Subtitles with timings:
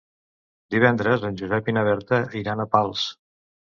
[0.75, 3.05] Divendres en Josep i na Berta iran a Pals.